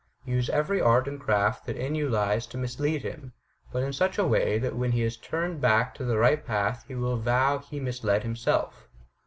[0.25, 3.33] Use every art and craft that in you lies to mislead him,
[3.71, 6.85] but in such a way that when he is turned back to the right path
[6.87, 8.87] he will vow he misled himself.